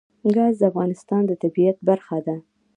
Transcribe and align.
ګاز 0.35 0.55
د 0.59 0.63
افغانستان 0.71 1.21
د 1.27 1.31
طبیعت 1.43 1.77
برخه 1.87 2.17
ده. 2.25 2.35